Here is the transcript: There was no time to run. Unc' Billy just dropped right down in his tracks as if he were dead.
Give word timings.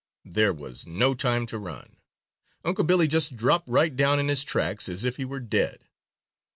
There 0.25 0.51
was 0.51 0.87
no 0.87 1.13
time 1.13 1.45
to 1.45 1.59
run. 1.59 1.97
Unc' 2.65 2.87
Billy 2.87 3.07
just 3.07 3.35
dropped 3.35 3.67
right 3.67 3.95
down 3.95 4.19
in 4.19 4.29
his 4.29 4.43
tracks 4.43 4.89
as 4.89 5.05
if 5.05 5.17
he 5.17 5.25
were 5.25 5.39
dead. 5.39 5.85